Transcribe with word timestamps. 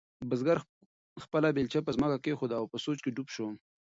بزګر 0.29 0.57
خپله 1.23 1.47
بیلچه 1.55 1.79
په 1.85 1.91
ځمکه 1.95 2.17
کېښوده 2.23 2.55
او 2.59 2.65
په 2.71 2.77
سوچ 2.83 2.97
کې 3.03 3.13
ډوب 3.15 3.27
شو. 3.35 3.47